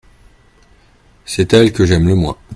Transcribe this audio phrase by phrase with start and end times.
[1.25, 2.35] C’est elle que j’aime le moins.